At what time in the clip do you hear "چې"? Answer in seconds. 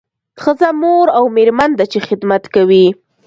1.91-1.99